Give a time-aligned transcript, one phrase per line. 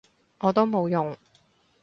[0.39, 1.15] 我都冇用